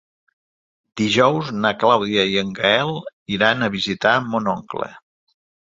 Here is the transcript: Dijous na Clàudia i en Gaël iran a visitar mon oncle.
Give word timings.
Dijous 1.01 1.51
na 1.65 1.73
Clàudia 1.83 2.25
i 2.31 2.41
en 2.45 2.51
Gaël 2.63 2.97
iran 3.39 3.63
a 3.69 3.73
visitar 3.79 4.19
mon 4.33 4.55
oncle. 4.59 4.93